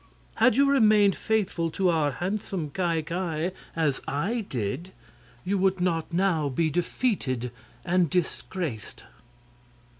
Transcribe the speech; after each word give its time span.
Had 0.37 0.55
you 0.55 0.65
remained 0.65 1.15
faithful 1.15 1.69
to 1.69 1.89
our 1.89 2.13
handsome 2.13 2.71
Ki 2.71 3.03
Ki, 3.03 3.51
as 3.75 4.01
I 4.07 4.43
did, 4.49 4.93
you 5.45 5.59
would 5.59 5.79
not 5.79 6.11
now 6.11 6.49
be 6.49 6.71
defeated 6.71 7.51
and 7.85 8.09
disgraced." 8.09 9.03